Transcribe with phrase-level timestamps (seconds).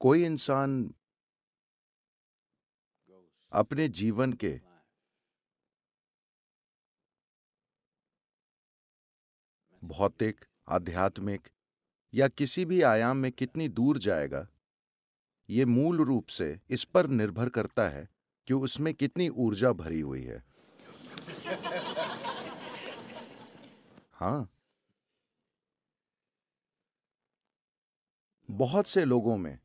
[0.00, 0.72] कोई इंसान
[3.52, 4.50] अपने जीवन के
[9.82, 11.48] भौतिक, आध्यात्मिक
[12.12, 14.46] या किसी भी आयाम में कितनी दूर जाएगा,
[15.48, 18.08] ये मूल रूप से इस पर निर्भर करता है
[18.48, 20.42] कि उसमें कितनी ऊर्जा भरी हुई है।
[24.14, 24.48] हाँ।
[28.48, 29.58] बहुत से लोगों में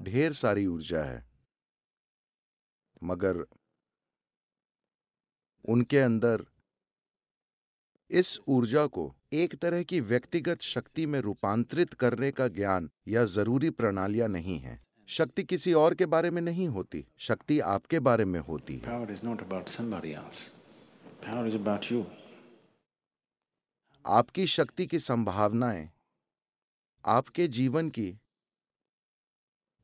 [0.00, 1.26] ढेर सारी ऊर्जा है।
[3.02, 3.44] मगर
[5.68, 6.44] उनके अंदर
[8.10, 13.70] इस ऊर्जा को एक तरह की व्यक्तिगत शक्ति में रूपांतरित करने का ज्ञान या ज़रूरी
[13.70, 18.40] प्रणालियाँ नहीं है। शक्ति किसी और के बारे में नहीं होती शक्ति आपके बारे में
[18.40, 18.86] होती है.
[24.06, 25.90] आपकी शक्ति की संभावनाएँ
[27.06, 28.18] आपके जीवन की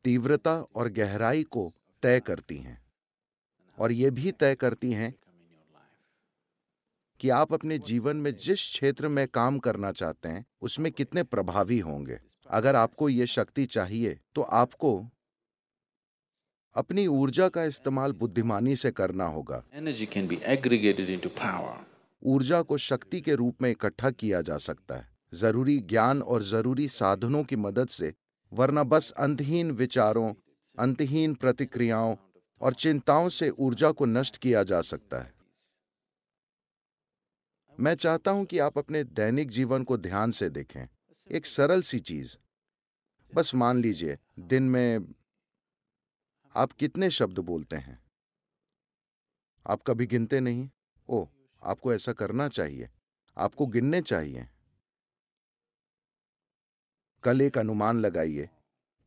[0.05, 2.83] तीव्रता और गहराई को तय करती हैं
[3.79, 5.15] और ये भी तय करती हैं
[7.21, 11.79] कि आप अपने जीवन में जिस क्षेत्र में काम करना चाहते हैं उसमें कितने प्रभावी
[11.79, 12.19] होंगे।
[12.51, 14.91] अगर आपको ये शक्ति चाहिए तो आपको
[16.77, 19.63] अपनी ऊर्जा का इस्तेमाल बुद्धिमानी से करना होगा.
[22.23, 26.89] ऊर्जा को शक्ति के रूप में इकट्ठा किया जा सकता है। ज़रूरी ज्ञान और ज़रूरी
[26.89, 28.13] साधनों की मदद से
[28.55, 30.35] वरना बस अंतहीन विचारों,
[30.79, 32.17] अंतहीन प्रतिक्रियाओं
[32.61, 35.35] और चिंताओं से ऊर्जा को नष्ट किया जा सकता है।
[37.81, 40.89] मैं चाहता हूँ कि आप अपने दैनिक जीवन को ध्यान से देखें।
[41.31, 42.37] एक सरल सी चीज़।
[43.35, 45.15] बस मान लीजिए, दिन में
[46.55, 48.05] आप कितने शब्द बोलते हैं?
[49.67, 50.71] आप कभी गिनते नहीं?
[51.09, 51.27] ओ
[51.63, 52.89] आपको ऐसा करना चाहिए।
[53.37, 54.49] आपको गिनने चाहिए।
[57.25, 58.49] कल एक अनुमान लगाइए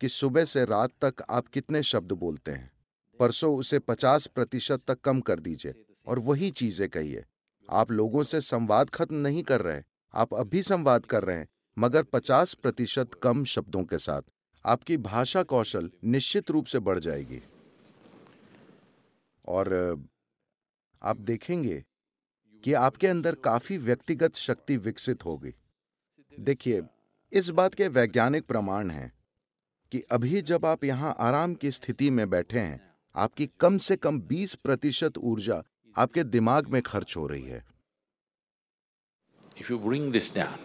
[0.02, 2.72] कि सुबह से रात तक आप कितने शब्द बोलते हैं।
[3.20, 5.74] परसों उसे पचास प्रतिशत तक कम कर दीजिए
[6.08, 7.26] और वही चीज़ें कहिए।
[7.70, 9.82] आप लोगों से संवाद खत्म नहीं कर रहे
[10.14, 11.48] आप अभी संवाद कर रहे हैं,
[11.78, 14.22] मगर पचास प्रतिशत कम शब्दों के साथ।
[14.66, 17.40] आपकी भाषा कौशल निश्चित रूप से बढ़ जाएगी।
[19.48, 19.74] और,
[21.04, 21.84] आप देखेंगे
[22.64, 25.54] कि आपके अंदर काफ़ी व्यक्तिगत शक्ति विकसित होगी।
[26.40, 26.82] देखिए
[27.34, 29.12] इस बात के वैज्ञानिक प्रमाण हैं
[29.92, 32.80] कि अभी जब आप यहाँ आराम की स्थिति में बैठे हैं
[33.16, 35.64] आपकी कम से कम 20 प्रतिशत ऊर्जा
[35.96, 37.66] आपके दिमाग में खर्च हो रही है।
[39.60, 40.58] If you bring this down,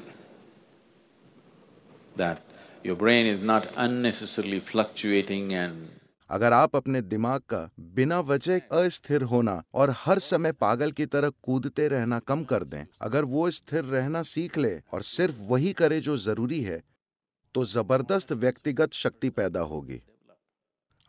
[2.19, 5.77] that your brain is not unnecessarily fluctuating and
[6.31, 11.31] अगर आप अपने दिमाग का बिना वजह अस्थिर होना और हर समय पागल की तरह
[11.43, 16.01] कूदते रहना कम कर दें अगर वो स्थिर रहना सीख ले और सिर्फ़ वही करे
[16.01, 16.83] जो ज़रूरी है
[17.55, 20.01] तो ज़बरदस्त व्यक्तिगत शक्ति पैदा होगी।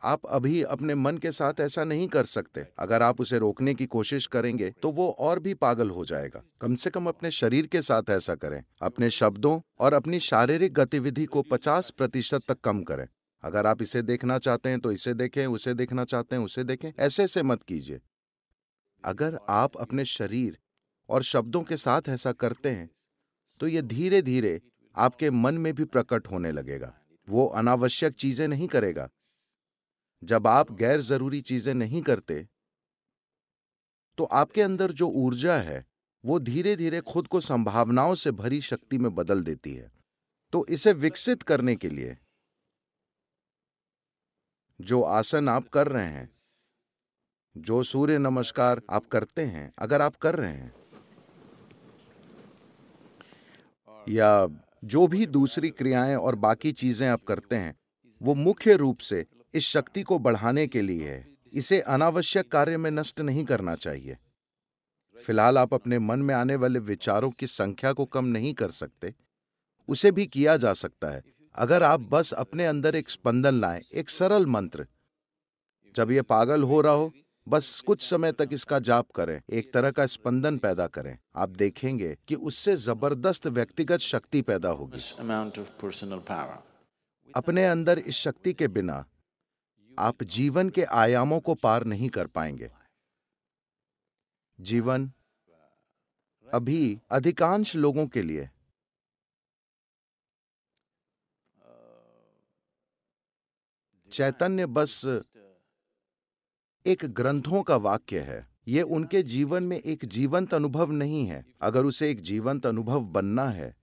[0.01, 3.85] आप अभी अपने मन के साथ ऐसा नहीं कर सकते। अगर आप उसे रोकने की
[3.85, 7.81] कोशिश करेंगे तो वो और भी पागल हो जाएगा। कम से कम अपने शरीर के
[7.81, 13.07] साथ ऐसा करें। अपने शब्दों और अपनी शारीरिक गतिविधि को 50 प्रतिशत तक कम करें।
[13.43, 16.91] अगर आप इसे देखना चाहते हैं तो इसे देखें, उसे देखना चाहते हैं, उसे देखें।
[16.99, 18.01] ऐसे ऐसे मत कीजिए।
[19.03, 20.57] अगर आप अपने शरीर
[21.09, 22.89] और शब्दों के साथ ऐसा करते हैं
[23.61, 24.59] तो ये धीरे धीरे
[24.95, 26.93] आपके मन में भी प्रकट होने लगेगा।
[27.27, 29.09] वो अनावश्यक चीज़ें नहीं करेगा।
[30.21, 32.45] जब आप गैर ज़रूरी चीज़ें नहीं करते
[34.17, 35.85] तो आपके अंदर जो ऊर्जा है,
[36.23, 39.91] वो धीरे धीरे खुद को संभावनाओं से भरी शक्ति में बदल देती है।
[40.53, 42.17] तो इसे विकसित करने के लिए
[44.81, 46.29] जो आसन आप कर रहे हैं,
[47.57, 50.73] जो सूर्य नमस्कार आप करते हैं, अगर आप कर रहे हैं।
[54.09, 54.47] या
[54.83, 57.75] जो भी दूसरी क्रियाएँ और बाकी चीज़ें आप करते हैं,
[58.21, 62.91] वो मुख्य रूप से इस शक्ति को बढ़ाने के लिए है। इसे अनावश्यक कार्य में
[62.91, 64.17] नष्ट नहीं करना चाहिए।
[65.25, 69.15] फ़िलहाल आप अपने मन में आने वाले विचारों की संख्या को कम नहीं कर सकते।
[69.87, 71.23] उसे भी किया जा सकता है।
[71.55, 74.85] अगर आप बस अपने अंदर एक स्पंदन लाएँ एक सरल मंत्र।
[75.95, 77.11] जब ये पागल हो रहा हो
[77.47, 82.15] बस कुछ समय तक इसका जाप करें एक तरह का स्पंदन पैदा करें। आप देखेंगे
[82.27, 85.01] कि उससे ज़बरदस्त व्यक्तिगत शक्ति पैदा होगी.
[87.33, 89.05] अपने अंदर इस शक्ति के बिना
[89.99, 92.71] आप जीवन के आयामों को पार नहीं कर पाएँगे।
[94.59, 95.11] जीवन
[96.47, 98.49] अभी अधिकांश लोगों के लिए
[104.13, 104.93] चैतन्य बस
[106.85, 111.85] एक ग्रंथों का वाक्य है। ये उनके जीवन में एक जीवंत अनुभव नहीं है, अगर
[111.85, 113.73] उसे एक जीवंत अनुभव बनना है।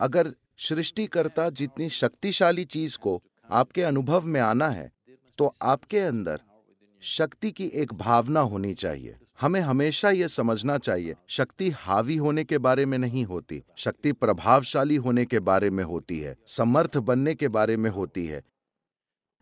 [0.00, 3.20] अगर सृष्टिकर्ता जितनी शक्तिशाली चीज़ को
[3.50, 4.90] आपके अनुभव में आना है
[5.38, 6.40] तो आपके अंदर
[7.02, 12.58] शक्ति की एक भावना होनी चाहिए। हमें हमेशा यह समझना चाहिए, शक्ति हावी होने के
[12.58, 17.48] बारे में नहीं होती, शक्ति प्रभावशाली होने के बारे में होती है, समर्थ बनने के
[17.48, 18.42] बारे में होती है।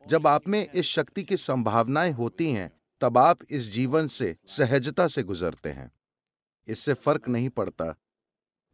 [0.07, 2.71] जब आप में इस शक्ति की संभावनाएँ होती हैं,
[3.01, 5.91] तब आप इस जीवन से, सहजता से गुजरते हैं।
[6.69, 7.95] इससे फ़र्क नहीं पड़ता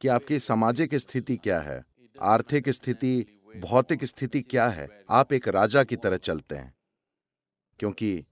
[0.00, 1.84] कि आपकी सामाजिक स्थिति क्या है,
[2.22, 6.74] आर्थिक स्थिति, भौतिक स्थिति क्या है। आप एक राजा की तरह चलते हैं,
[7.78, 8.24] क्योंकि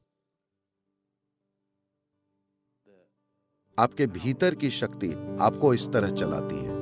[3.79, 6.80] आपके भीतर की शक्ति आपको इस तरह चलाती है।